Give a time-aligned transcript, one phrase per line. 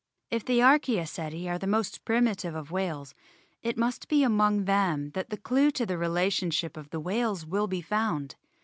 [0.31, 3.13] If the Archaeoceti are the most primitive of whales,
[3.61, 7.45] it must be among them that the clue to the relation ship of the whales
[7.45, 8.35] will be found.